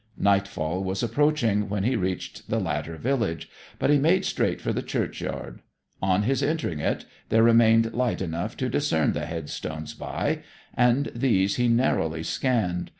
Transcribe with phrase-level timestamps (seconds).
[0.17, 4.81] Nightfall was approaching when he reached the latter village; but he made straight for the
[4.81, 5.61] churchyard.
[6.01, 10.39] On his entering it there remained light enough to discern the headstones by,
[10.73, 12.89] and these he narrowly scanned.